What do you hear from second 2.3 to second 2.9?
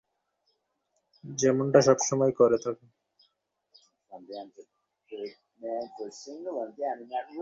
করে থাকো।